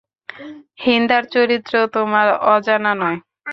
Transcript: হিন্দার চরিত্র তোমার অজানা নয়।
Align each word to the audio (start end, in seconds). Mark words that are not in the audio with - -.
হিন্দার 0.83 1.23
চরিত্র 1.33 1.73
তোমার 1.95 2.27
অজানা 2.53 2.91
নয়। 3.01 3.19